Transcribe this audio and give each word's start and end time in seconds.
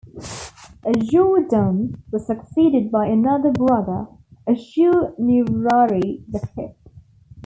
Ashur-dan 0.83 2.01
was 2.11 2.25
succeeded 2.25 2.89
by 2.91 3.05
another 3.05 3.51
brother, 3.51 4.07
Ashur-nirari 4.47 6.23
V. 6.25 6.69